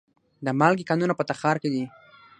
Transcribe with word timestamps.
د 0.45 0.47
مالګې 0.59 0.85
کانونه 0.89 1.13
په 1.17 1.23
تخار 1.29 1.55
کې 1.61 1.69
دي 1.73 1.83